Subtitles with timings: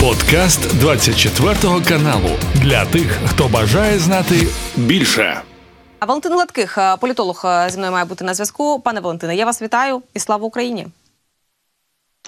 [0.00, 1.54] Подкаст 24
[1.88, 5.40] каналу для тих, хто бажає знати більше.
[5.98, 8.80] А Валентин Гладких, е, політолог, е, зі мною має бути на зв'язку.
[8.80, 10.86] Пане Валентине, я вас вітаю і слава Україні.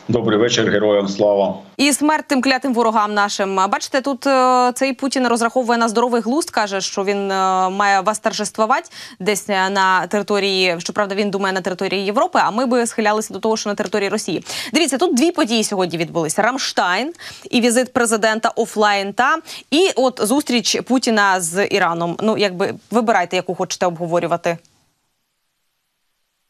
[0.08, 3.56] Добрий вечір, героям слава і смерть тим клятим ворогам нашим.
[3.56, 8.18] Бачите, тут е, цей Путін розраховує на здоровий глузд, каже, що він е, має вас
[8.18, 8.90] торжествувати
[9.21, 10.76] десь на території.
[10.78, 12.40] Щоправда, він думає на території Європи.
[12.42, 14.44] А ми би схилялися до того, що на території Росії.
[14.72, 17.12] Дивіться, тут дві події сьогодні відбулися: Рамштайн
[17.50, 19.12] і візит президента офлайн.
[19.12, 19.38] Та
[19.70, 22.16] і от зустріч Путіна з Іраном.
[22.20, 24.59] Ну якби вибирайте, яку хочете обговорювати.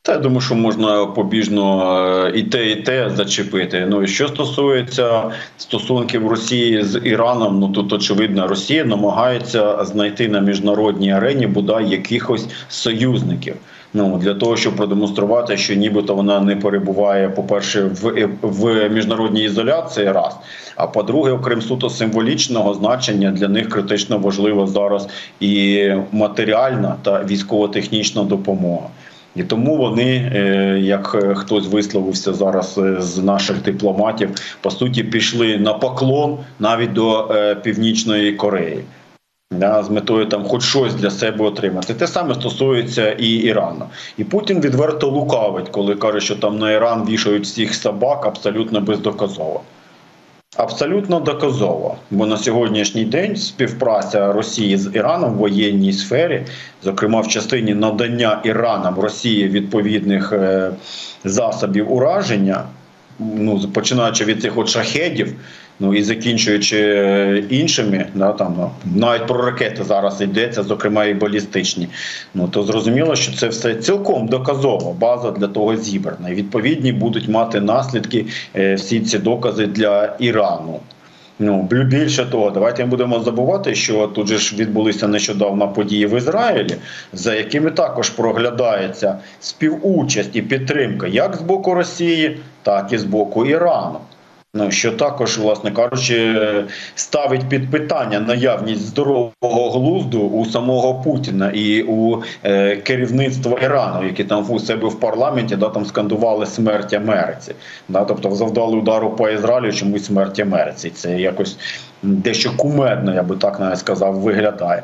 [0.05, 3.87] Та я думаю, що можна побіжно е, і те, і те зачепити.
[3.91, 10.41] Ну і що стосується стосунків Росії з Іраном, ну тут очевидно, Росія намагається знайти на
[10.41, 13.56] міжнародній арені бодай якихось союзників.
[13.95, 19.45] Ну для того, щоб продемонструвати, що нібито вона не перебуває, по перше, в в міжнародній
[19.45, 20.37] ізоляції, раз.
[20.77, 25.09] А по-друге, окрім суто символічного значення, для них критично важлива зараз
[25.41, 28.89] і матеріальна та військово-технічна допомога.
[29.36, 34.30] І тому вони, е, як хтось висловився зараз е, з наших дипломатів,
[34.61, 38.84] по суті пішли на поклон навіть до е, Північної Кореї.
[39.50, 41.94] Да, з метою там хоч щось для себе отримати.
[41.94, 43.84] Те саме стосується і Ірану.
[44.19, 49.60] І Путін відверто лукавить, коли каже, що там на Іран вішають всіх собак абсолютно бездоказово.
[50.56, 56.47] Абсолютно доказово, бо на сьогоднішній день співпраця Росії з Іраном в воєнній сфері,
[56.83, 60.70] зокрема в частині надання Іраном Росії відповідних е,
[61.25, 62.64] засобів ураження,
[63.18, 65.34] ну починаючи від цих от шахедів,
[65.80, 71.14] ну і закінчуючи е, іншими, да там ну, навіть про ракети зараз йдеться, зокрема і
[71.14, 71.88] балістичні.
[72.34, 76.28] Ну то зрозуміло, що це все цілком доказова База для того зібрана.
[76.28, 80.80] І відповідні будуть мати наслідки е, всі ці докази для Ірану.
[81.38, 86.16] Ну більше того, давайте не будемо забувати, що тут же ж відбулися нещодавно події в
[86.16, 86.77] Ізраїлі,
[87.12, 93.47] за якими також проглядається співучасть і підтримка як з боку Росії, так і з боку
[93.47, 93.98] Ірану.
[94.54, 96.36] Ну, що також, власне кажучи,
[96.94, 104.24] ставить під питання наявність здорового глузду у самого Путіна і у е, керівництва Ірану, які
[104.24, 107.54] там у себе в парламенті да, там скандували смерть Америці.
[107.88, 110.90] Да, Тобто завдали удару по Ізраїлю, чомусь смерть Америці.
[110.90, 111.56] Це якось
[112.02, 114.82] дещо кумедно, я би так навіть сказав, виглядає.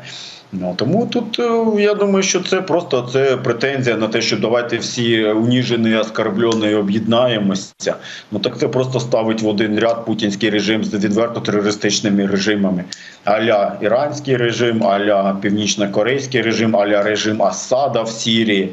[0.52, 4.78] Ну тому тут е, я думаю, що це просто це претензія на те, що давайте
[4.78, 7.94] всі уніжені, оскорблені об'єднаємося.
[8.32, 12.84] Ну так це просто ставить в один ряд путінський режим з відверто терористичними режимами,
[13.24, 18.72] аля іранський режим, аля північно-корейський режим, аля режим Асада в Сірії,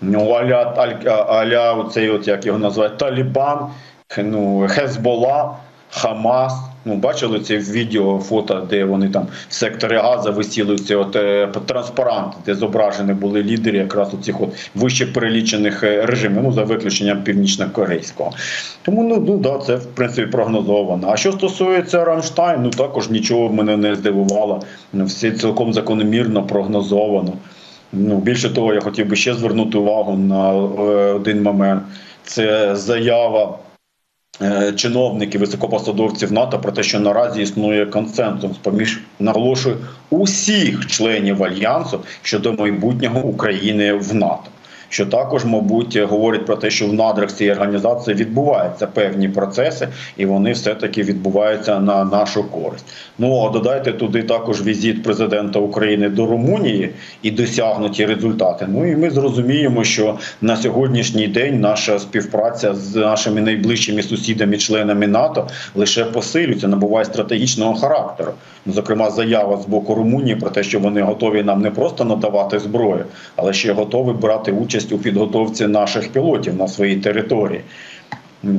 [0.00, 0.74] ну аля
[1.28, 3.66] аля оцей, от як його називають, Талібан,
[4.18, 5.56] ну Хезбола,
[5.90, 6.69] Хамас.
[6.84, 11.48] Ну, бачили це відео, фото, де вони там в секторі Газа висіли ці от е,
[11.66, 16.62] транспаранти, де зображені були лідери якраз у цих от вище перелічених е, режимів, ну за
[16.62, 18.32] виключенням північно-корейського.
[18.82, 21.08] Тому ну ну да, це в принципі прогнозовано.
[21.10, 24.62] А що стосується Рамштайн, ну також нічого мене не здивувало.
[24.92, 27.32] Ну, все цілком закономірно прогнозовано.
[27.92, 30.54] Ну більше того, я хотів би ще звернути увагу на е,
[31.12, 31.82] один момент.
[32.24, 33.58] Це заява.
[34.42, 39.76] Е, чиновників високопосадовців НАТО про те, що наразі існує консенсус поміж наголошую
[40.10, 44.50] усіх членів альянсу щодо майбутнього України в НАТО
[44.90, 50.26] що також, мабуть, говорить про те, що в надрах цієї організації відбуваються певні процеси, і
[50.26, 52.84] вони все таки відбуваються на нашу користь.
[53.18, 56.90] Ну а додайте туди також візит президента України до Румунії
[57.22, 58.66] і досягнуті результати.
[58.68, 65.48] Ну і ми зрозуміємо, що на сьогоднішній день наша співпраця з нашими найближчими сусідами-членами НАТО
[65.74, 68.32] лише посилюється, набуває стратегічного характеру.
[68.66, 72.58] Ну, зокрема, заява з боку Румунії про те, що вони готові нам не просто надавати
[72.58, 73.04] зброю,
[73.36, 77.60] але ще готові брати участь участь у підготовці наших пілотів на своїй території.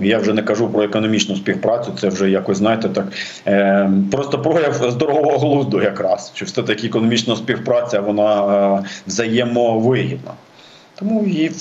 [0.02, 3.08] Я вже не кажу про економічну співпрацю, це вже якось знаєте так
[3.48, 10.32] е, просто прояв здорового глузду, якраз що все таки економічна співпраця вона е, взаємовигідна.
[10.96, 11.52] Тому і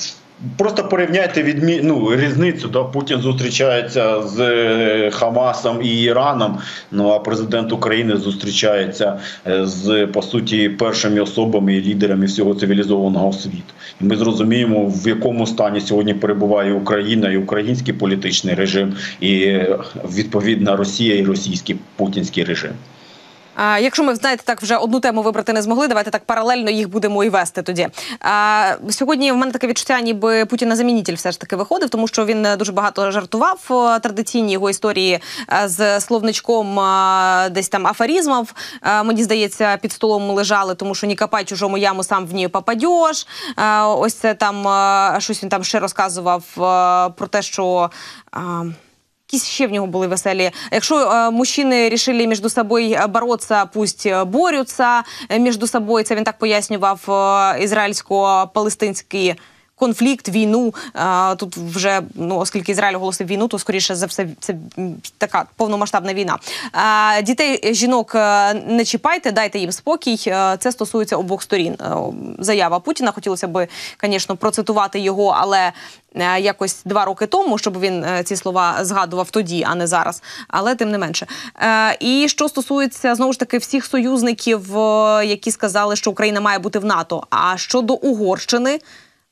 [0.56, 1.80] Просто порівняйте відмі...
[1.82, 2.68] ну, різницю.
[2.68, 2.84] Да?
[2.84, 6.58] Путін зустрічається з е, Хамасом і Іраном.
[6.90, 13.32] Ну а президент України зустрічається е, з по суті першими особами і лідерами всього цивілізованого
[13.32, 13.74] світу.
[14.00, 19.58] І ми зрозуміємо, в якому стані сьогодні перебуває Україна і український політичний режим, і
[20.16, 22.72] відповідна Росія і російський путінський режим.
[23.58, 27.24] Якщо ми знаєте, так вже одну тему вибрати не змогли, давайте так паралельно їх будемо
[27.24, 27.88] і вести тоді.
[28.20, 32.08] А, Сьогодні в мене таке відчуття, ніби Путін на замінитель все ж таки виходив, тому
[32.08, 33.58] що він дуже багато жартував
[34.02, 35.20] традиційні його історії
[35.64, 36.74] з словничком
[37.50, 38.54] десь там афоризмів.
[39.04, 43.26] Мені здається, під столом лежали, тому що ні копай чужому яму сам в ній попадеш.
[43.86, 44.56] Ось це там
[45.20, 46.44] щось він там ще розказував
[47.16, 47.90] про те, що.
[49.32, 50.50] Якісь ще в нього були веселі.
[50.72, 55.02] Якщо е, мужчини рішили між собою боротися, пусть борються
[55.38, 56.04] між собою.
[56.04, 57.12] Це він так пояснював е,
[57.64, 59.34] ізраїльсько-палестинський
[59.80, 60.74] конфлікт, війну.
[61.36, 64.54] Тут вже ну, оскільки Ізраїль оголосив війну, то скоріше за все це
[65.18, 66.38] така повномасштабна війна.
[67.22, 70.18] Дітей жінок е, не чіпайте, дайте їм спокій.
[70.26, 71.72] Е, це стосується обох сторін.
[71.80, 71.96] Е,
[72.38, 73.12] заява Путіна.
[73.12, 73.66] Хотілося б,
[74.02, 75.72] звісно, процитувати його, але.
[76.40, 80.22] Якось два роки тому, щоб він ці слова згадував тоді, а не зараз.
[80.48, 81.26] Але тим не менше.
[82.00, 84.60] І що стосується знову ж таки всіх союзників,
[85.24, 87.26] які сказали, що Україна має бути в НАТО.
[87.30, 88.80] А щодо Угорщини,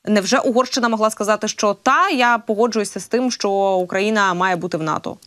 [0.05, 4.83] Невже Угорщина могла сказати, що та я погоджуюся з тим, що Україна має бути в
[4.83, 5.17] НАТО?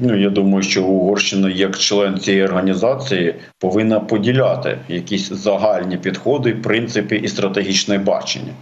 [0.00, 7.16] Ну я думаю, що Угорщина, як член цієї організації, повинна поділяти якісь загальні підходи, принципи
[7.16, 8.52] і стратегічне бачення.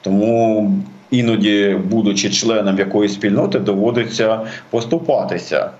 [0.00, 0.72] Тому
[1.10, 5.70] іноді, будучи членом якоїсь спільноти, доводиться поступатися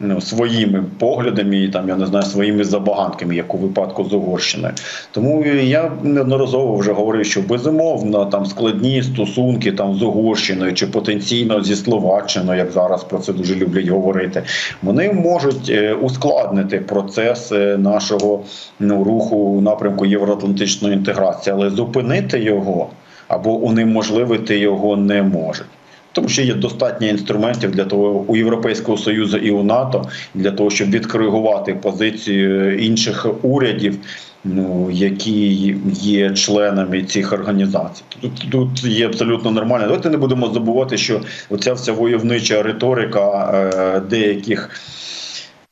[0.00, 4.74] ну, своїми поглядами і там я не знаю своїми забаганками, як у випадку з Угорщиною.
[5.10, 11.62] Тому я неодноразово вже говорив, що безумовно там складні стосунки там з Угорщиною чи потенційно
[11.62, 14.42] зі Словаччиною, як зараз про це дуже люблять говорити,
[14.82, 18.44] вони можуть е, ускладнити процес е, нашого
[18.80, 22.88] ну, руху у напрямку євроатлантичної інтеграції, але зупинити його
[23.28, 25.66] або унеможливити його не можуть
[26.12, 30.70] тому що є достатньо інструментів для того у Європейського союзу і у НАТО для того,
[30.70, 33.98] щоб відкоригувати позицію інших урядів.
[34.44, 39.86] Ну, які є членами цих організацій, тут тут є абсолютно нормально.
[39.86, 41.20] Давайте не будемо забувати, що
[41.50, 44.70] оця вся войовнича риторика е, деяких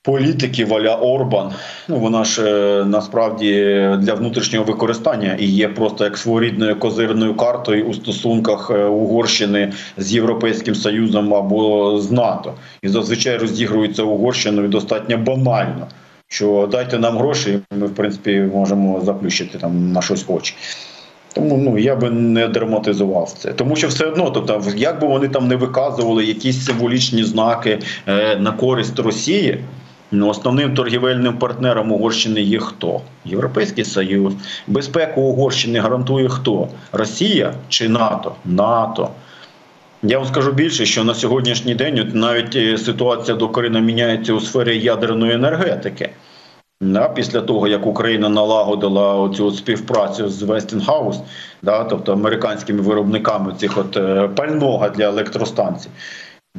[0.06, 1.50] політиків Валя Орбан.
[1.88, 3.52] Ну вона ж е, насправді
[3.98, 10.14] для внутрішнього використання і є просто як своєрідною козирною картою у стосунках е, Угорщини з
[10.14, 15.86] Європейським Союзом або з НАТО, і зазвичай розігрується Угорщиною достатньо банально.
[16.28, 20.54] Що дайте нам гроші, ми в принципі можемо заплющити там на щось очі.
[21.32, 25.28] Тому ну я би не драматизував це, тому що все одно, тобто, як би вони
[25.28, 29.58] там не виказували якісь символічні знаки е, на користь Росії.
[30.10, 33.00] Ну, Основним торгівельним партнером Угорщини є хто?
[33.24, 34.34] Європейський Союз.
[34.66, 36.68] Безпеку Угорщини гарантує хто?
[36.92, 38.34] Росія чи НАТО?
[38.44, 39.10] НАТО.
[40.02, 44.78] Я вам скажу більше, що на сьогоднішній день навіть е, ситуація докорінно міняється у сфері
[44.78, 46.10] ядерної енергетики.
[46.80, 51.20] Да, Після того, як Україна налагодила цю співпрацю з Westinghouse,
[51.62, 55.88] да, тобто американськими виробниками цих от е, пального для електростанцій.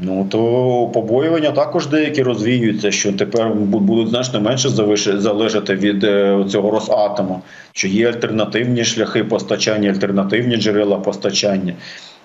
[0.02, 4.70] Ну то побоювання також деякі розвіюються, що тепер будуть значно менше
[5.20, 7.42] залежати від е, цього Росатому,
[7.72, 11.74] що є альтернативні шляхи постачання, альтернативні джерела постачання.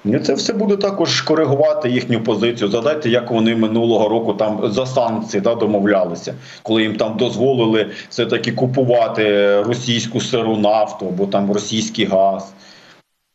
[0.04, 2.70] І це все буде також коригувати їхню позицію.
[2.70, 8.26] Задайте, як вони минулого року там за санкції да, домовлялися, коли їм там дозволили все
[8.26, 12.52] таки купувати російську сиру нафту або там російський газ.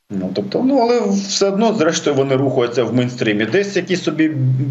[0.10, 3.46] Ну тобто, ну але все одно, зрештою, вони рухаються в мейнстрімі.
[3.46, 4.30] Десь якісь собі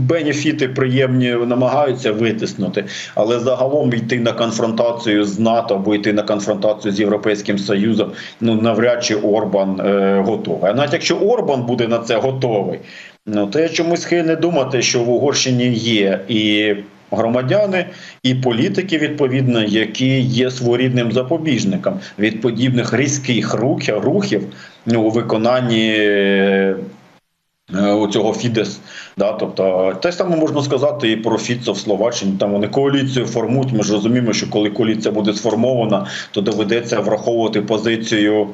[0.08, 2.84] бенефіти приємні намагаються витиснути,
[3.14, 8.54] але загалом йти на конфронтацію з НАТО або йти на конфронтацію з Європейським Союзом, ну
[8.54, 10.70] навряд чи Орбан е, готовий.
[10.70, 12.80] А навіть якщо Орбан буде на це готовий,
[13.26, 16.74] ну то я чомусь схильний думати, що в Угорщині є і.
[17.10, 17.86] Громадяни
[18.22, 23.54] і політики відповідно, які є своєрідним запобіжником від подібних різких
[23.88, 24.42] рухів
[24.86, 26.76] ну, у виконанні е,
[27.74, 28.80] у цього Фідес.
[29.16, 32.32] Да, тобто те саме можна сказати і про Фіцо в Словаччині.
[32.38, 33.72] Там вони коаліцію формують.
[33.72, 38.48] Ми ж розуміємо, що коли коаліція буде сформована, то доведеться враховувати позицію.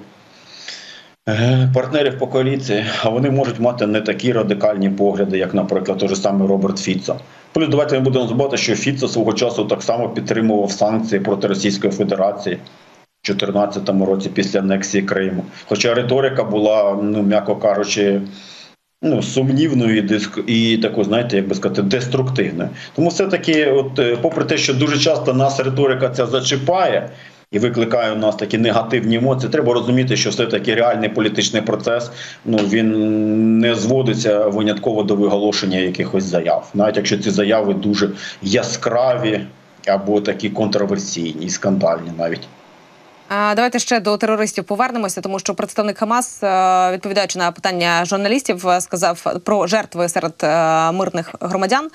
[1.74, 6.16] Партнерів по коаліції, а вони можуть мати не такі радикальні погляди, як, наприклад, той же
[6.16, 7.16] самий Роберт Фіцо.
[7.52, 11.92] Плюс давайте не будемо забувати, що Фіцо свого часу так само підтримував санкції проти Російської
[11.92, 12.58] Федерації.
[13.24, 15.44] 2014 році після анексії Криму.
[15.68, 18.20] Хоча риторика була, ну м'яко кажучи,
[19.02, 22.70] ну сумнівною і диск і такою, знаєте, як би сказати, деструктивною.
[22.94, 27.10] Тому все-таки, от, е, попри те, що дуже часто нас риторика ця зачіпає.
[27.52, 29.52] І викликає у нас такі негативні емоції.
[29.52, 32.10] Треба розуміти, що все таки реальний політичний процес
[32.44, 38.10] ну він не зводиться винятково до виголошення якихось заяв, навіть якщо ці заяви дуже
[38.42, 39.40] яскраві,
[39.86, 42.48] або такі контроверсійні скандальні навіть.
[43.32, 48.80] Давайте ще до терористів повернемося, тому що представник Хамас, е, відповідаючи на питання журналістів, е,
[48.80, 51.90] сказав про жертви серед е, мирних громадян.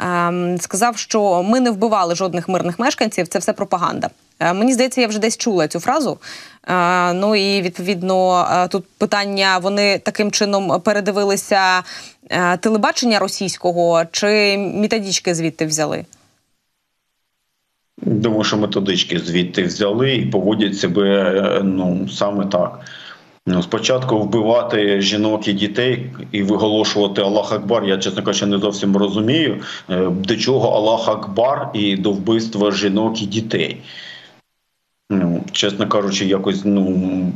[0.00, 3.28] Ем, сказав, що ми не вбивали жодних мирних мешканців.
[3.28, 4.10] Це все пропаганда.
[4.40, 6.18] Мені здається, я вже десь чула цю фразу.
[7.14, 11.82] Ну і відповідно тут питання: вони таким чином передивилися
[12.60, 16.04] телебачення російського чи методички звідти взяли.
[17.98, 22.80] Думаю, що методички звідти взяли і поводять себе ну саме так.
[23.46, 27.84] Ну, Спочатку вбивати жінок і дітей і виголошувати Аллах Акбар.
[27.84, 33.22] Я чесно кажучи, не зовсім розумію, е, до чого Аллах Акбар і до вбивства жінок
[33.22, 33.76] і дітей.
[35.10, 37.32] Ну, Чесно кажучи, якось ну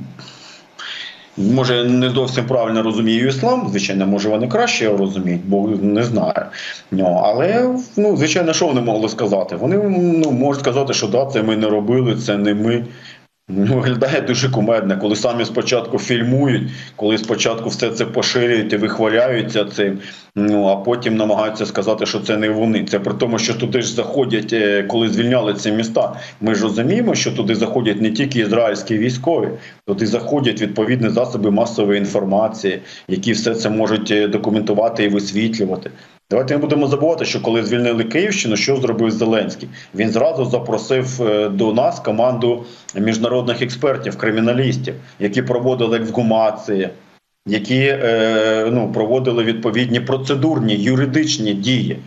[1.38, 6.42] Може, не зовсім правильно розумію іслам, звичайно, може вони краще розуміють, бо не знаю.
[6.90, 9.56] Ну, Але ну, звичайно, що вони могли сказати?
[9.56, 9.76] Вони
[10.24, 12.84] ну, можуть сказати, що да, це ми не робили, це не ми.
[13.48, 19.64] Ну, виглядає дуже кумедно, коли самі спочатку фільмують, коли спочатку все це поширюють і вихваляються
[19.64, 19.98] цим,
[20.36, 22.84] ну а потім намагаються сказати, що це не вони.
[22.84, 26.20] Це при тому, що туди ж заходять, е, коли звільняли ці міста.
[26.40, 29.48] Ми ж розуміємо, що туди заходять не тільки ізраїльські військові,
[29.86, 35.90] туди заходять відповідні засоби масової інформації, які все це можуть е, документувати і висвітлювати.
[36.30, 39.68] Давайте не будемо забувати, що коли звільнили Київщину, що зробив Зеленський?
[39.94, 42.64] Він зразу запросив е, до нас команду
[42.94, 46.88] міжнародних експертів, криміналістів, які проводили ексгумації,
[47.46, 51.98] які е, ну, проводили відповідні процедурні юридичні дії.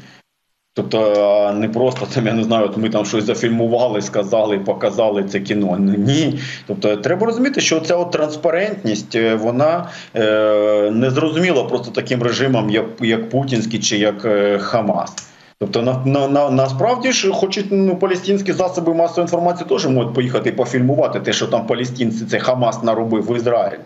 [0.79, 5.39] Тобто не просто там, я не знаю, от ми там щось зафільмували, сказали, показали це
[5.39, 5.77] кіно.
[5.97, 6.39] Ні.
[6.67, 12.69] Тобто треба розуміти, що ця от транспарентність е, вона е, не зрозуміла просто таким режимом,
[12.69, 15.13] як як Путінський чи як е, Хамас.
[15.59, 20.51] Тобто на, на, на насправді ж хочуть ну, палестинські засоби масової інформації теж можуть поїхати
[20.51, 23.79] пофільмувати те, що там палестинці це Хамас наробив в Ізраїль.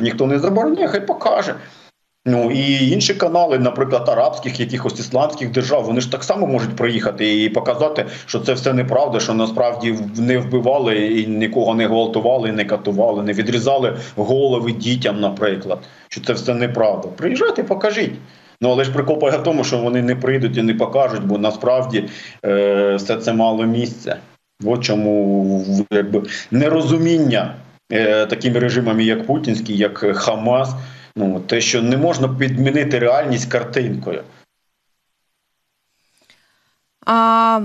[0.00, 1.54] Ніхто не забороняє, хай покаже.
[2.30, 7.44] Ну і інші канали, наприклад, арабських, якихось ісламських держав, вони ж так само можуть приїхати
[7.44, 12.64] і показати, що це все неправда, що насправді не вбивали і нікого не гвалтували, не
[12.64, 17.08] катували, не відрізали голови дітям, наприклад, що це все неправда.
[17.16, 18.14] Приїжджайте, покажіть.
[18.60, 22.04] Ну але ж прикол в тому, що вони не прийдуть і не покажуть, бо насправді
[22.44, 24.16] е, все це мало місця.
[24.64, 27.54] От чому якби нерозуміння
[27.92, 30.74] е, такими режимами, як Путінський, як Хамас.
[31.16, 34.22] Ну те, що не можна підмінити реальність картинкою.
[37.06, 37.60] А...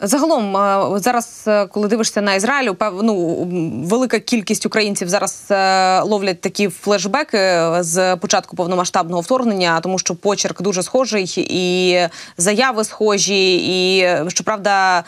[0.00, 0.52] Загалом
[0.98, 3.46] зараз, е, коли дивишся на Ізраїль, ну,
[3.84, 7.38] велика кількість українців зараз е, ловлять такі флешбеки
[7.80, 11.98] з початку повномасштабного вторгнення, тому що почерк дуже схожий, і
[12.36, 15.04] заяви схожі, і щоправда.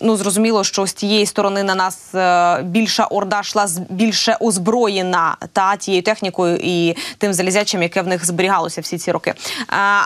[0.00, 5.76] Ну, зрозуміло, що з тієї сторони на нас е, більша орда йшла більше озброєна та
[5.76, 9.30] тією технікою і тим залізячим, яке в них зберігалося всі ці роки.
[9.30, 9.34] Е,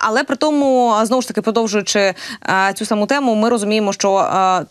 [0.02, 2.14] але при тому, знову ж таки, продовжуючи е,
[2.74, 4.12] цю саму тему, ми розуміємо, що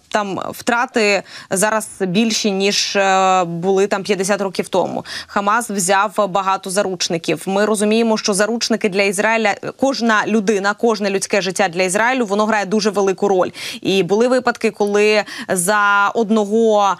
[0.10, 2.98] там втрати зараз більші ніж
[3.46, 5.06] були там 50 років тому.
[5.28, 7.44] Хамас взяв багато заручників.
[7.46, 12.66] Ми розуміємо, що заручники для Ізраїля кожна людина, кожне людське життя для Ізраїлю воно грає
[12.66, 13.50] дуже велику роль.
[13.82, 16.98] І були випадки, коли коли за одного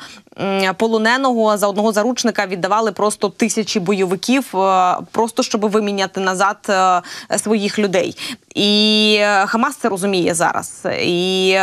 [0.78, 7.02] полоненого за одного заручника віддавали просто тисячі бойовиків, е, просто щоб виміняти назад е,
[7.38, 8.18] своїх людей.
[8.56, 10.88] І Хамас це розуміє зараз.
[11.02, 11.58] І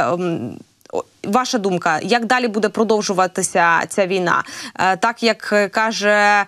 [1.25, 4.45] Ваша думка, як далі буде продовжуватися ця війна?
[4.75, 6.45] Е, так як каже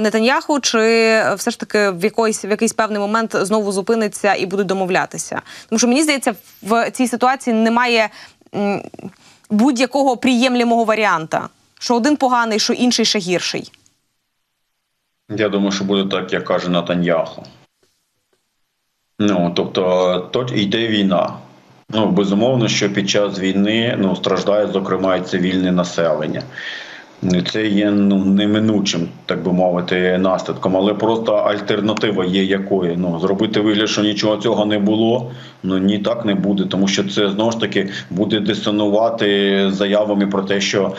[0.00, 0.78] Нетаньяху, чи
[1.36, 5.42] все ж таки в якийсь в якийсь певний момент знову зупиниться і будуть домовлятися?
[5.68, 8.10] Тому що мені здається, в цій ситуації немає
[9.52, 11.48] будь-якого приємлімого варіанта.
[11.78, 13.72] Що один поганий, що інший ще гірший.
[15.28, 17.42] Я думаю, що буде так, як каже Натаньяху.
[19.18, 21.36] Ну, тобто, то йде війна.
[21.88, 26.42] Ну, безумовно, що під час війни ну, страждає, зокрема, і цивільне населення.
[27.52, 32.96] Це є ну неминучим, так би мовити, наслідком, але просто альтернатива є якою.
[32.98, 35.30] Ну зробити вигляд, що нічого цього не було.
[35.62, 40.42] Ну ні, так не буде, тому що це знову ж таки буде дисонувати заявами про
[40.42, 40.92] те, що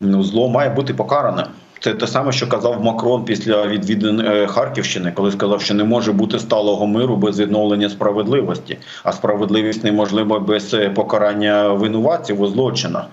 [0.00, 1.46] ну зло має бути покаране.
[1.80, 6.12] Це те саме, що казав Макрон після відвідин е, Харківщини, коли сказав, що не може
[6.12, 13.04] бути сталого миру без відновлення справедливості, а справедливість неможлива без е, покарання винуватців у злочинах.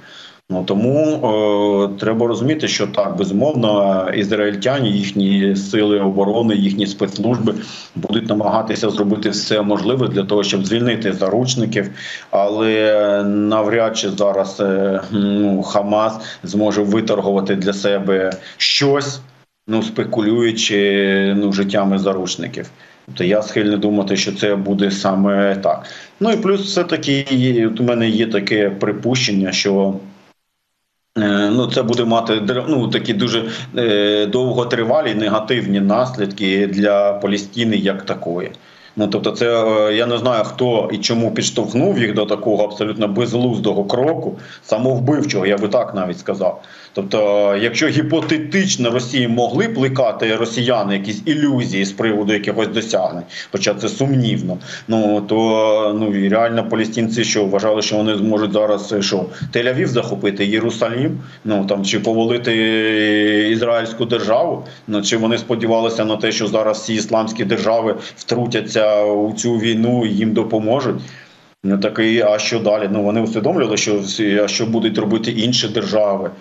[0.52, 7.54] Ну тому е, треба розуміти, що так безумовно ізраїльтяні, їхні сили оборони, їхні спецслужби
[7.96, 11.90] будуть намагатися зробити все можливе для того, щоб звільнити заручників,
[12.32, 19.22] але навряд чи зараз е, ну, Хамас зможе виторгувати для себе щось,
[19.68, 22.70] ну спекулюючи ну життями заручників.
[23.06, 25.86] Тобто я схильний думати, що це буде саме так.
[26.20, 29.94] Ну і плюс, все таки у мене є таке припущення, що.
[31.22, 38.06] Е, ну, це буде мати ну, такі дуже е, довготривалі негативні наслідки для Палістини як
[38.06, 38.52] такої.
[38.96, 43.08] Ну тобто, це е, я не знаю, хто і чому підштовхнув їх до такого абсолютно
[43.08, 46.62] безглуздого кроку, самовбивчого, я би так навіть сказав.
[46.94, 53.90] Тобто, якщо гіпотетично Росії могли плекати росіяни якісь ілюзії з приводу якихось досягнень, хоча це
[53.90, 59.26] сумнівно, ну то ну і реально палестинці, що вважали, що вони зможуть зараз е, що
[59.54, 62.54] Тель-Авів захопити Єрусалім, ну там чи повалити
[63.52, 69.34] ізраїльську державу, ну чи вони сподівалися на те, що зараз всі ісламські держави втрутяться у
[69.34, 71.02] цю війну і їм допоможуть.
[71.64, 72.90] Ну так і а що далі?
[72.92, 74.02] Ну вони усвідомлювали, що
[74.44, 76.32] а що будуть робити інші держави.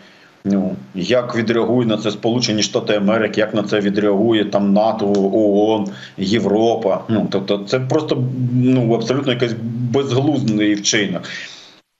[0.53, 5.89] Ну як відреагує на це Сполучені Штати Америки, як на це відреагує там НАТО, ООН,
[6.17, 7.05] Європа?
[7.09, 9.55] Ну тобто, це просто ну абсолютно якийсь
[9.93, 11.23] безглузний вчинок.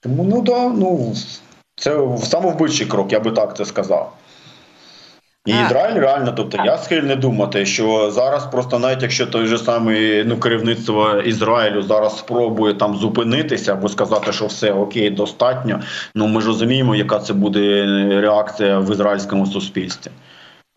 [0.01, 1.13] Тому ну да, ну
[1.75, 4.13] це самовбивчий крок, я би так це сказав.
[5.45, 10.23] І Ізраїль реально, тобто я схильний думати, що зараз просто навіть якщо той же самий
[10.23, 15.79] ну керівництво Ізраїлю зараз спробує там зупинитися або сказати, що все окей, достатньо.
[16.15, 17.85] Ну ми ж розуміємо, яка це буде
[18.21, 20.11] реакція в ізраїльському суспільстві.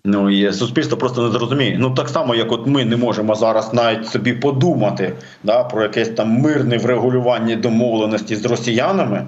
[0.04, 1.76] Ну і суспільство просто не зрозуміє.
[1.78, 6.09] Ну так само, як от ми не можемо зараз навіть собі подумати да, про якесь
[6.09, 9.26] там мирне врегулювання домовленості з росіянами.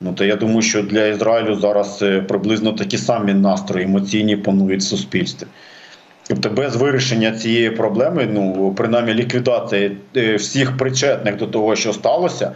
[0.00, 4.80] Ну то я думаю, що для Ізраїлю зараз е, приблизно такі самі настрої емоційні панують
[4.80, 5.46] в суспільстві.
[6.28, 12.52] Тобто без вирішення цієї проблеми, ну принаймні ліквідації е, всіх причетних до того, що сталося,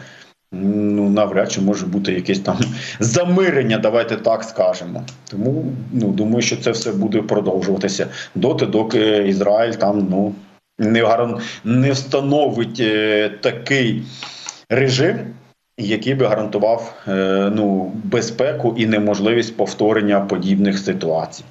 [0.52, 2.59] ну навряд чи може бути якесь там
[3.00, 5.04] замирення, давайте так скажемо.
[5.30, 10.35] Тому ну думаю, що це все буде продовжуватися доти, доки Ізраїль там ну
[10.78, 14.02] не гаран не встановить е, такий
[14.68, 15.18] режим
[15.80, 21.45] який би гарантував е, ну безпеку і неможливість повторення подібних ситуацій.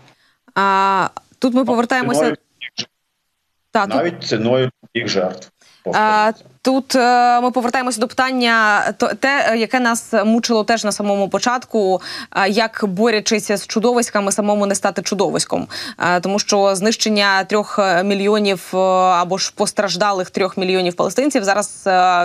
[0.56, 1.08] А
[1.39, 2.36] тут ми повертаємося ціною,
[3.72, 5.52] Та, навіть ціною їх жертв.
[5.93, 11.30] А, Тут е, ми повертаємося до питання, то те, яке нас мучило теж на самому
[11.30, 12.02] початку,
[12.36, 15.67] е, як борючися з чудовиськами, самому не стати чудовиськом,
[15.99, 21.67] е, тому що знищення трьох мільйонів або ж постраждалих трьох мільйонів палестинців зараз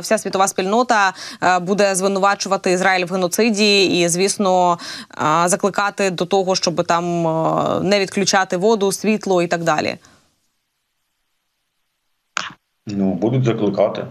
[0.03, 1.13] вся світова спільнота
[1.61, 4.79] буде звинувачувати Ізраїль в геноциді і, звісно,
[5.45, 7.23] закликати до того, щоб там
[7.89, 9.99] не відключати воду, світло і так далі.
[12.87, 14.05] Ну будуть закликати.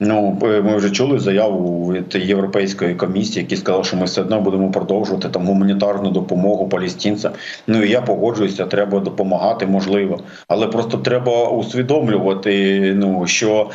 [0.00, 4.70] Ну, ми вже чули заяву від Європейської комісії, які сказали, що ми все одно будемо
[4.70, 7.32] продовжувати там гуманітарну допомогу палестинцям.
[7.66, 13.70] Ну і я погоджуюся, треба допомагати, можливо, але просто треба усвідомлювати, ну що.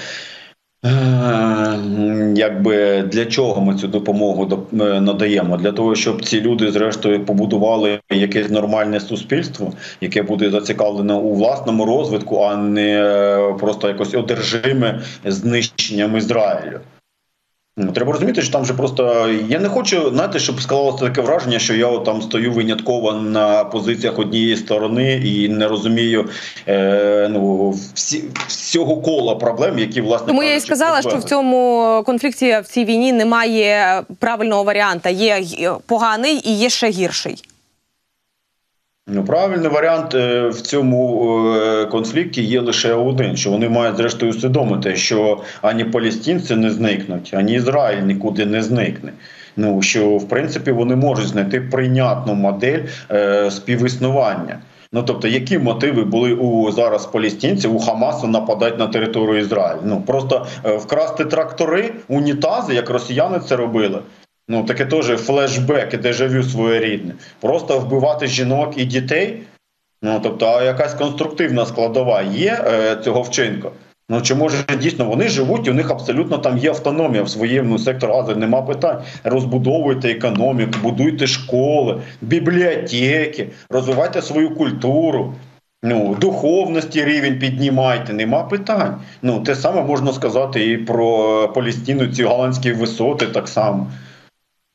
[0.85, 1.79] Е,
[2.35, 5.57] якби для чого ми цю допомогу е, надаємо?
[5.57, 11.85] Для того, щоб ці люди, зрештою, побудували якесь нормальне суспільство, яке буде зацікавлене у власному
[11.85, 16.79] розвитку, а не е, просто якось одержиме знищенням Ізраїлю.
[17.77, 21.59] Ну, треба розуміти, що там вже просто я не хочу знаєте, щоб склалося таке враження,
[21.59, 26.29] що я там стою винятково на позиціях однієї сторони і не розумію
[26.67, 32.03] е, ну всі всього кола проблем, які власне тому я і сказала, що в цьому
[32.05, 35.09] конфлікті в цій війні немає правильного варіанта.
[35.09, 35.43] Є
[35.85, 37.43] поганий і є ще гірший.
[39.07, 44.31] Ну, правильний варіант е, в цьому е, конфлікті є лише один: що вони мають зрештою
[44.31, 49.13] усвідомити, що ані палестинці не зникнуть, ані Ізраїль нікуди не зникне.
[49.57, 52.79] Ну що в принципі вони можуть знайти прийнятну модель
[53.11, 54.59] е, співіснування.
[54.91, 59.81] Ну тобто, які мотиви були у зараз палестинців у Хамасу нападати на територію Ізраїлю?
[59.85, 63.99] Ну просто е, вкрасти трактори, унітази, як росіяни це робили.
[64.47, 67.13] Ну, таке теж флешбек і дежавю своєрідне.
[67.39, 69.43] Просто вбивати жінок і дітей.
[70.01, 73.71] Ну, тобто, а якась конструктивна складова є е, цього вчинку.
[74.09, 77.79] Ну чи може дійсно вони живуть, і у них абсолютно там є автономія в своєму
[77.79, 79.01] сектору Ази, нема питань.
[79.23, 85.33] Розбудовуйте економіку, будуйте школи, бібліотеки, розвивайте свою культуру.
[85.83, 88.95] Ну, духовності рівень піднімайте, нема питань.
[89.21, 93.91] Ну, те саме можна сказати і про Палістину, ці голландські висоти так само.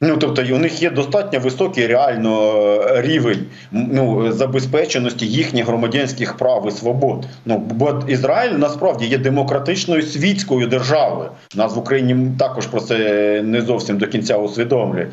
[0.01, 6.65] Ну тобто у них є достатньо високий реально е, рівень ну забезпеченості їхніх громадянських прав
[6.69, 7.27] і свобод.
[7.45, 11.31] Ну бо Ізраїль насправді є демократичною світською державою.
[11.55, 12.97] Нас в Україні також про це
[13.43, 15.09] не зовсім до кінця усвідомлюють.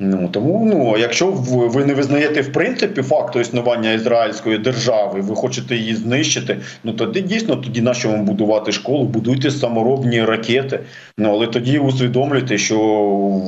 [0.00, 5.76] Ну тому, ну якщо ви не визнаєте в принципі факту існування ізраїльської держави, ви хочете
[5.76, 6.60] її знищити.
[6.84, 10.80] Ну тоді дійсно тоді на що вам будувати школу, будуйте саморобні ракети.
[11.18, 12.76] Ну але тоді усвідомлюйте, що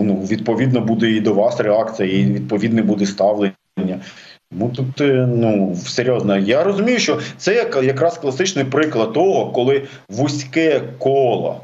[0.01, 3.53] ну відповідно буде і до вас реакція, і відповідне буде ставлення.
[4.51, 4.87] Ну тут
[5.29, 6.39] ну серйозно.
[6.39, 11.61] Я розумію, що це якраз класичний приклад того, коли вузьке коло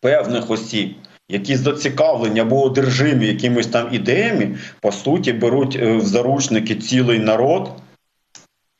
[0.00, 0.94] певних осіб
[1.28, 7.70] які зацікавлені або одержимі якимись там ідеями, по суті, беруть е, в заручники цілий народ.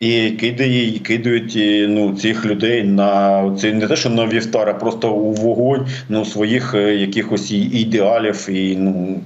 [0.01, 4.75] І кидає, кидають е, ну, цих людей на це не те, що на вівтар, а
[4.75, 9.21] просто у вогонь ну, своїх е, якихось ідеалів і ну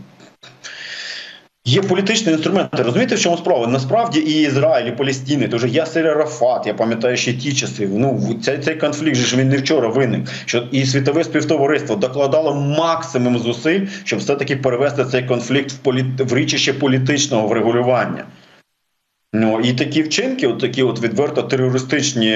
[1.64, 2.82] Є політичні інструменти.
[2.82, 3.66] Розумієте, в чому справа?
[3.66, 7.88] Насправді і Ізраїль, і Палестини, то вже Ясир Арафат, я пам'ятаю ще ті часи.
[7.92, 10.28] Ну цей цей конфлікт же ж він не вчора виник.
[10.44, 16.04] Що і світове співтовариство докладало максимум зусиль, щоб все таки перевести цей конфлікт в політ
[16.18, 18.24] в річище політичного врегулювання.
[19.34, 22.28] Ну і такі вчинки, от такі от відверто терористичні,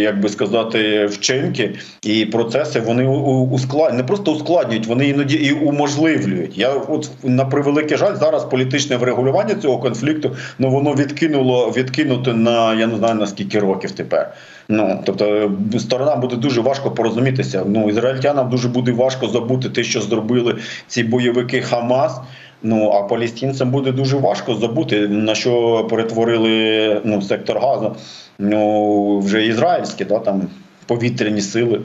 [0.00, 6.58] як би сказати, вчинки і процеси вони ускладнюють, не просто ускладнюють, вони іноді і уможливлюють.
[6.58, 12.74] Я от на превеликий жаль, зараз політичне врегулювання цього конфлікту ну воно відкинуло відкинуто на
[12.74, 14.34] я не знаю на скільки років тепер.
[14.68, 17.64] Ну тобто сторонам буде дуже важко порозумітися.
[17.66, 22.20] Ну ізраїльтянам дуже буде важко забути те, що зробили ці бойовики Хамас.
[22.66, 27.96] Ну а палестинцям буде дуже важко забути на що перетворили ну сектор газу.
[28.38, 30.48] Ну вже ізраїльські, да там
[30.86, 31.80] повітряні сили.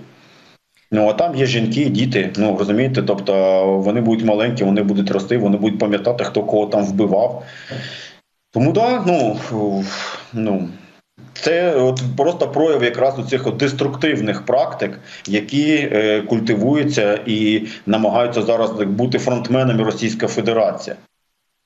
[0.91, 2.33] Ну а там є жінки, діти.
[2.37, 6.85] Ну розумієте, тобто вони будуть маленькі, вони будуть рости, вони будуть пам'ятати, хто кого там
[6.85, 7.43] вбивав.
[8.51, 9.39] Тому да, ну
[10.33, 10.69] ну.
[11.41, 18.71] Це от просто прояв якраз у цих деструктивних практик, які е, культивуються і намагаються зараз
[18.71, 20.95] бути фронтменами Російська Федерація.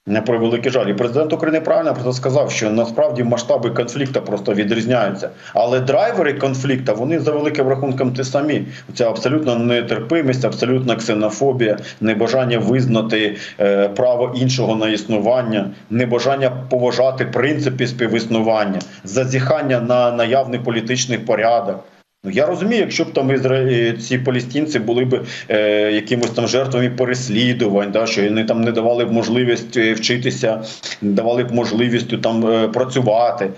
[0.08, 0.88] Не про великий жаль.
[0.88, 5.30] І президент України правильно просто сказав, що насправді масштаби конфлікту просто відрізняються.
[5.54, 8.66] Але драйвери конфлікту вони за великим рахунком ті самі.
[8.94, 17.88] Ця абсолютна нетерпимість, абсолютна ксенофобія, небажання визнати е, право іншого на існування, небажання поважати принципи
[17.88, 21.84] співіснування, зазіхання на наявний політичний порядок.
[22.26, 23.94] Ну я розумію, якщо б там ізраї...
[23.94, 29.06] ці палестинці були б е, якимось там жертвами переслідувань, да що вони там не давали
[29.06, 30.64] б можливість е, вчитися,
[31.02, 33.50] не давали б можливість там е, працювати,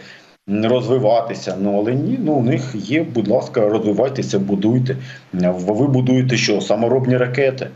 [0.47, 1.58] розвиватися.
[1.62, 4.95] Ну але ні, ну у них є, будь ласка, розвивайтеся, будуйте.
[5.34, 6.62] Ви будуєте що?
[6.62, 7.67] Саморобні ракети.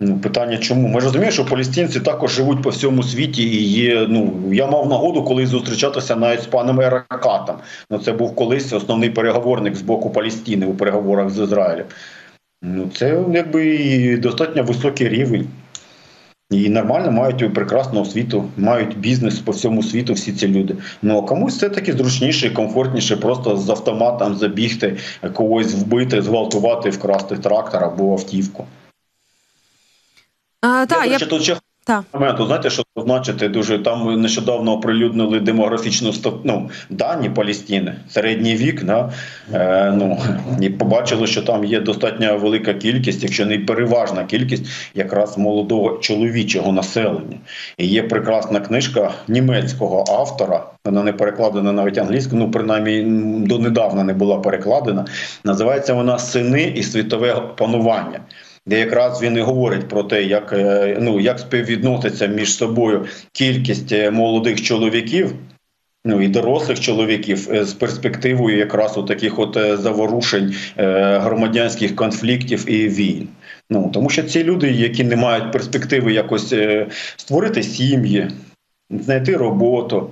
[0.00, 0.88] Ну, Питання чому?
[0.88, 4.06] Ми розуміємо, що палестинці також живуть по всьому світі, і є.
[4.08, 7.56] Ну я мав нагоду колись зустрічатися навіть з паном Еракатом.
[7.90, 11.86] Ну це був колись основний переговорник з боку Палестини у переговорах з Ізраїлем.
[12.62, 15.48] Ну це якби достатньо високий рівень.
[16.50, 20.12] І нормально мають прекрасну освіту, мають бізнес по всьому світу.
[20.12, 20.76] Всі ці люди.
[21.02, 24.96] Ну а комусь все таки зручніше, і комфортніше, просто з автоматом забігти,
[25.32, 28.64] когось вбити, зґвалтувати, вкрасти трактор або автівку.
[30.60, 31.18] А, та, я, я...
[31.18, 31.56] тут ще
[31.88, 32.04] та.
[32.12, 36.12] моменту, знаєте, що позначити дуже там нещодавно оприлюднили демографічну
[36.44, 39.12] ну, дані Палістини, середній вік, да,
[39.52, 40.18] е, ну
[40.60, 46.72] і побачили, що там є достатньо велика кількість, якщо не переважна кількість якраз молодого чоловічого
[46.72, 47.36] населення.
[47.78, 50.64] І є прекрасна книжка німецького автора.
[50.84, 53.02] Вона не перекладена навіть англійською, ну принаймні
[53.46, 55.06] донедавна не була перекладена.
[55.44, 58.20] Називається вона Сини і світове панування
[58.68, 63.92] де якраз він і говорить про те, як е, ну як співвідноситься між собою кількість
[63.92, 65.32] е, молодих чоловіків.
[66.04, 70.54] Ну і дорослих чоловіків е, з перспективою якраз у таких от заворушень
[71.20, 73.28] громадянських конфліктів і війн.
[73.70, 76.54] Ну тому що ці люди, які не мають перспективи якось
[77.16, 78.30] створити сім'ї,
[78.90, 80.10] знайти роботу,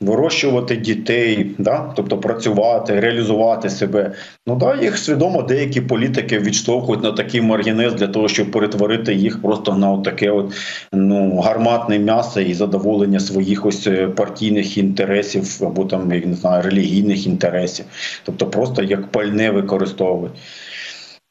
[0.00, 1.92] вирощувати дітей, да?
[1.96, 4.12] тобто працювати, реалізувати себе.
[4.46, 9.42] Ну да, їх свідомо деякі політики відштовхують на такий маргінез для того, щоб перетворити їх
[9.42, 10.54] просто на таке от
[10.92, 16.62] ну гарматне м'ясо і задоволення своїх ось е, партійних інтересів або там я не знаю
[16.62, 17.84] релігійних інтересів,
[18.24, 20.32] тобто просто як пальне використовують.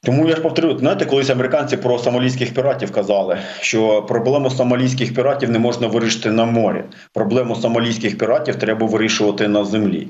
[0.04, 5.50] Тому я ж повторю, знаєте, колись американці про сомалійських піратів казали, що проблему сомалійських піратів
[5.50, 6.84] не можна вирішити на морі.
[7.14, 10.08] Проблему сомалійських піратів треба вирішувати на землі.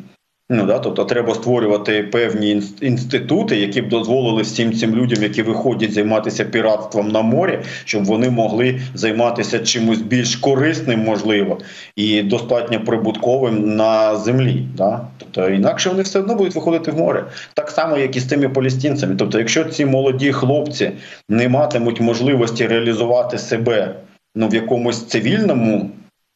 [0.52, 5.93] Ну да, тобто треба створювати певні інститути, які б дозволили всім цим людям, які виходять
[5.93, 11.58] займатися піратством на морі, щоб вони могли займатися чимось більш корисним, можливо,
[11.95, 14.63] і достатньо прибутковим на землі.
[14.78, 15.08] Да?
[15.39, 18.49] Тобто інакше вони все одно будуть виходити в море, так само, як і з тими
[18.49, 19.15] палестинцями.
[19.15, 20.91] Тобто, якщо ці молоді хлопці
[21.30, 23.95] не матимуть можливості реалізувати себе
[24.36, 25.89] ну в якомусь цивільному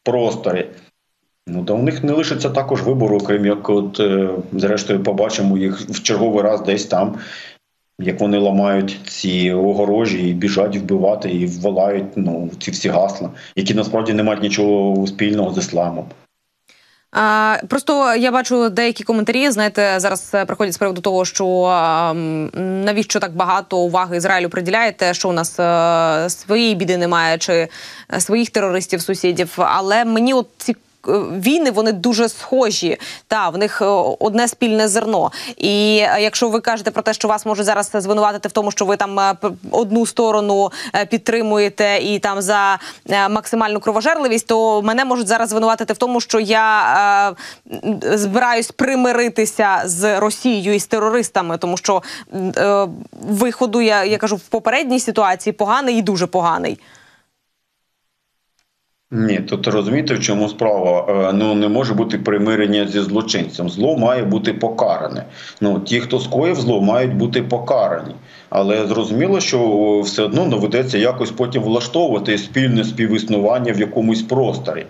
[0.04, 0.66] просторі.
[1.48, 5.82] Ну, то у них не лишиться також вибору, окрім як от е, зрештою побачимо їх
[5.82, 7.16] в черговий раз десь там,
[8.00, 13.74] як вони ламають ці огорожі і біжать вбивати, і ввалають ну, ці всі гасла, які
[13.74, 16.06] насправді не мають нічого спільного з ісламом.
[17.14, 19.52] А, Просто я бачу деякі коментарі.
[19.52, 22.14] Знаєте, зараз е, приходять з приводу того, що а,
[22.54, 27.68] навіщо так багато уваги Ізраїлю приділяєте, що у нас а, свої біди немає, чи
[28.20, 29.54] своїх терористів, сусідів.
[29.58, 30.93] Але мені от ці Е,
[31.32, 32.98] війни вони дуже схожі.
[33.28, 33.86] Та в них е,
[34.20, 35.32] одне спільне зерно.
[35.58, 38.86] І е, якщо ви кажете про те, що вас можуть зараз звинуватити в тому, що
[38.86, 39.38] ви там
[39.72, 40.72] одну сторону
[41.10, 42.80] підтримуєте і там за
[43.30, 47.36] максимальну кровожерливість, то мене можуть зараз звинуватити в тому, що я
[47.72, 52.88] е, збираюсь примиритися з Росією і з терористами, тому що е,
[53.22, 56.80] виходу я, я кажу в попередній ситуації поганий і дуже поганий.
[59.16, 61.06] Ні, тут розумієте, в чому справа?
[61.30, 63.70] Е, ну не може бути примирення зі злочинцем.
[63.70, 65.26] Зло має бути покаране.
[65.62, 68.16] Ну ті, хто скоїв зло, мають бути покарані.
[68.50, 74.86] Але зрозуміло, що все одно доведеться якось потім влаштовувати спільне співіснування в якомусь просторі.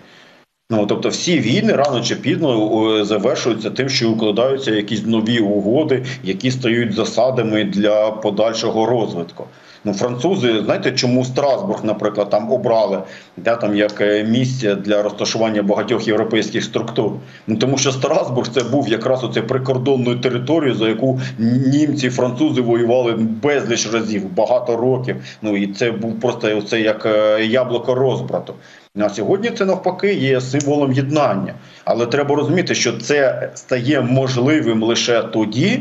[0.70, 6.50] Ну тобто, всі війни рано чи пізно завершуються тим, що укладаються якісь нові угоди, які
[6.50, 9.44] стають засадами для подальшого розвитку.
[9.84, 13.02] Ну, французи, знаєте, чому Страсбург, наприклад, там обрали
[13.36, 17.12] де там як е, місце для розташування багатьох європейських структур?
[17.46, 23.12] Ну тому що Страсбург це був якраз оце прикордонною територією, за яку німці, французи воювали
[23.42, 25.16] безліч разів, багато років.
[25.42, 28.54] Ну і це був просто оце як е, яблуко розбрату.
[28.96, 31.54] На сьогодні це навпаки є символом єднання,
[31.84, 35.80] але треба розуміти, що це стає можливим лише тоді.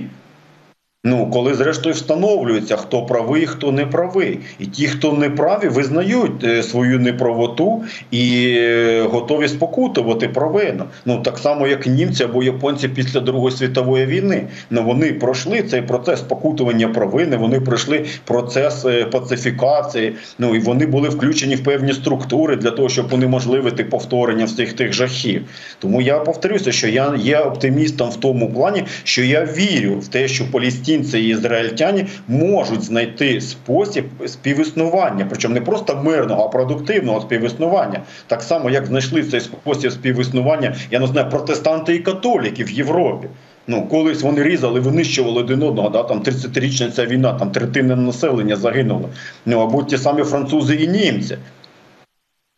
[1.05, 6.43] Ну, коли зрештою встановлюється, хто правий, хто не правий, і ті, хто не праві, визнають
[6.43, 10.83] е, свою неправоту і е, готові спокутувати провину.
[11.05, 14.47] Ну так само, як німці або японці після Другої світової війни.
[14.69, 17.37] Ну вони пройшли цей процес спокутування провини.
[17.37, 20.15] Вони пройшли процес е, пацифікації.
[20.39, 24.93] Ну і вони були включені в певні структури для того, щоб унеможливити повторення всіх тих
[24.93, 25.41] жахів.
[25.79, 30.27] Тому я повторюся, що я є оптимістом в тому плані, що я вірю в те,
[30.27, 37.21] що полісті палестинці і ізраїльтяні можуть знайти спосіб співіснування, причому не просто мирного, а продуктивного
[37.21, 38.01] співіснування.
[38.27, 43.27] Так само, як знайшли цей спосіб співіснування, я не знаю, протестанти і католіки в Європі.
[43.67, 48.55] Ну, колись вони різали, винищували один одного, да, там 30-річна ця війна, там третина населення
[48.55, 49.09] загинуло.
[49.45, 51.37] Ну або ті самі французи і німці.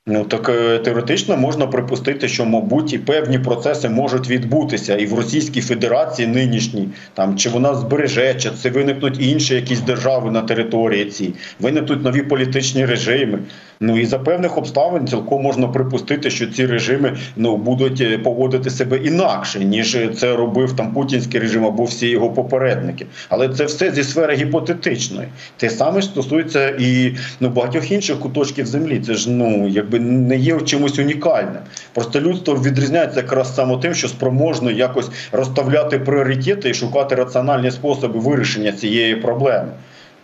[0.08, 5.14] Ну так е, теоретично можна припустити, що мабуть і певні процеси можуть відбутися і в
[5.14, 11.06] Російській Федерації нинішній, там чи вона збереже, чи це виникнуть інші якісь держави на території
[11.06, 13.40] ці, виникнуть нові політичні режими.
[13.80, 18.70] Ну і за певних обставин цілком можна припустити, що ці режими ну будуть е, поводити
[18.70, 23.06] себе інакше, ніж це робив там путінський режим або всі його попередники.
[23.30, 25.28] Але це все зі сфери гіпотетичної.
[25.58, 29.00] Те саме стосується і ну багатьох інших куточків землі.
[29.00, 31.62] Це ж ну якби не є чимось унікальним.
[31.94, 38.20] Просто людство відрізняється якраз саме тим, що спроможно якось розставляти пріоритети і шукати раціональні способи
[38.20, 39.70] вирішення цієї проблеми.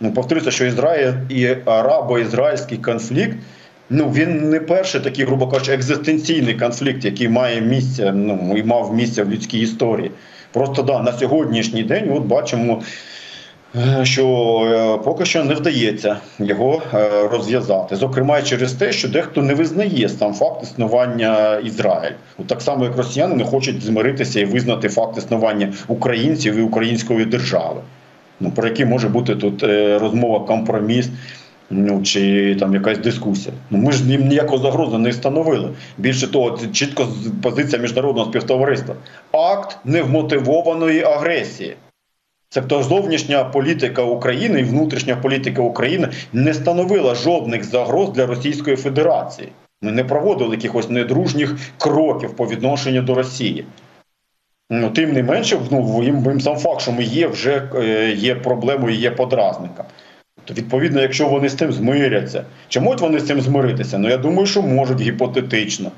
[0.01, 3.37] Ну, повторюся, що Ізраїль і арабо-ізраїльський конфлікт.
[3.89, 8.93] Ну, він не перший такий, грубо кажучи, екзистенційний конфлікт, який має місце, ну і мав
[8.93, 10.11] місце в людській історії.
[10.51, 12.81] Просто да, на сьогоднішній день от бачимо,
[13.75, 14.27] е, що
[14.99, 17.95] е, поки що не вдається його е, розв'язати.
[17.95, 22.15] Зокрема, через те, що дехто не визнає сам факт існування Ізраїль.
[22.37, 27.25] От Так само, як росіяни не хочуть змиритися і визнати факт існування українців і української
[27.25, 27.81] держави
[28.41, 31.09] ну про які може бути тут е, розмова, компроміс.
[31.69, 33.55] Ну чи там якась дискусія.
[33.69, 35.69] Ну ми ж їм ніякого загрозу не встановили.
[35.97, 37.07] Більше того, це чітко
[37.41, 38.95] позиція міжнародного співтовариства.
[39.31, 41.75] Акт невмотивованої агресії.
[42.53, 49.49] Тобто зовнішня політика України і внутрішня політика України не становила жодних загроз для Російської Федерації.
[49.81, 53.65] Ми не проводили якихось недружніх кроків по відношенню до Росії.
[54.73, 58.35] Ну, Тим не менше, ну, їм, їм сам факт, що ми є, вже е, є
[58.35, 59.85] проблемою, є подразником.
[60.45, 63.97] То, відповідно, якщо вони з тим змиряться, чи можуть вони з цим змиритися?
[63.97, 65.91] Ну я думаю, що можуть гіпотетично.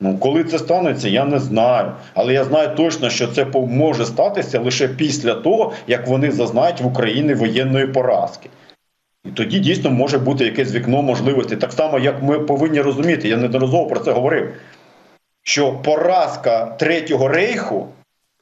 [0.00, 1.92] Ну, коли це станеться, я не знаю.
[2.14, 6.86] Але я знаю точно, що це може статися лише після того, як вони зазнають в
[6.86, 8.50] Україні воєнної поразки.
[9.24, 11.56] І тоді дійсно може бути якесь вікно можливості.
[11.56, 14.54] Так само, як ми повинні розуміти, я неодноразово про це говорив,
[15.42, 17.88] що поразка Третього рейху,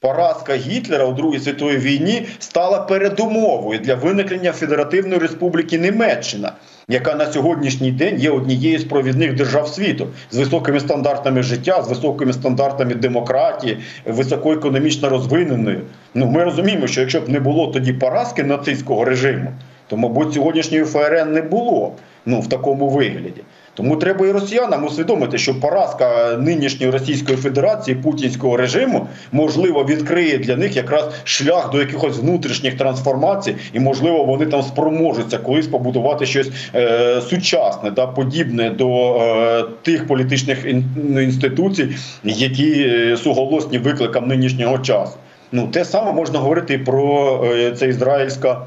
[0.06, 6.52] поразка Гітлера у Другій світовій війні стала передумовою для виникнення Федеративної Республіки Німеччина,
[6.88, 11.88] яка на сьогоднішній день є однією з провідних держав світу з високими стандартами життя, з
[11.88, 15.80] високими стандартами демократії, високоекономічно розвиненою.
[16.14, 19.52] Ну ми розуміємо, що якщо б не було тоді поразки нацистського режиму,
[19.86, 21.92] то мабуть сьогоднішньої ФРН не було
[22.26, 23.42] ну в такому вигляді.
[23.76, 30.56] Тому треба і росіянам усвідомити, що поразка нинішньої Російської Федерації путінського режиму можливо відкриє для
[30.56, 36.50] них якраз шлях до якихось внутрішніх трансформацій, і можливо вони там спроможуться колись побудувати щось
[36.74, 40.84] е, сучасне та подібне до е, тих політичних ін,
[41.22, 41.88] інституцій,
[42.24, 45.16] які е, суголосні викликам нинішнього часу.
[45.52, 48.66] Ну те саме можна говорити і про е, це ізраїльська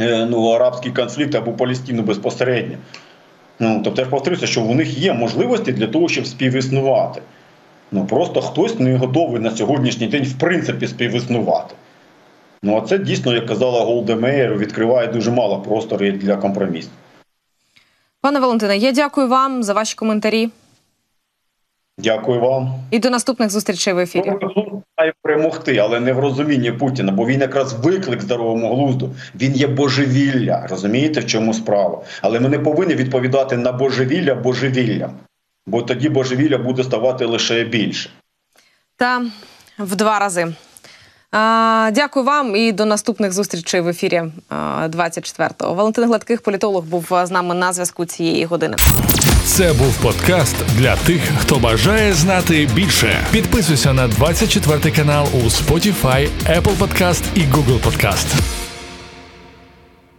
[0.00, 2.76] е, ну арабський конфлікт або Палестину безпосередньо.
[3.58, 7.22] Ну, тобто я ж повторюся, що у них є можливості для того, щоб співіснувати.
[7.92, 11.74] Ну просто хтось не готовий на сьогоднішній день в принципі співіснувати.
[12.62, 16.88] Ну а це дійсно, як казала Голда Меєр, відкриває дуже мало простору для компромісу.
[18.20, 20.50] Пане Валентине, я дякую вам за ваші коментарі.
[21.98, 22.74] Дякую вам.
[22.90, 24.32] І до наступних зустрічей в ефірі.
[24.98, 29.14] Має перемогти, але не в розумінні Путіна, бо він якраз виклик здоровому глузду.
[29.34, 30.66] Він є божевілля.
[30.70, 32.02] Розумієте, в чому справа?
[32.22, 35.10] Але ми не повинні відповідати на божевілля божевіллям,
[35.66, 38.10] бо тоді божевілля буде ставати лише більше.
[38.96, 39.26] Та
[39.78, 40.54] в два рази.
[41.92, 44.22] Дякую вам і до наступних зустрічей в ефірі
[44.86, 45.74] 24-го.
[45.74, 48.76] Валентин Гладких, політолог, був з нами на зв'язку цієї години.
[49.44, 53.26] Це був подкаст для тих, хто бажає знати більше.
[53.30, 58.26] Підписуйся на 24 канал у Spotify, Apple Podcast і Google Podcast.